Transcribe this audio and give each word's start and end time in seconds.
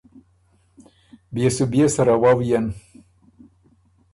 بيې 1.33 1.47
سو 1.55 1.63
بيې 1.71 1.85
سَرَه 1.95 2.15
وؤيېن۔ 2.21 2.65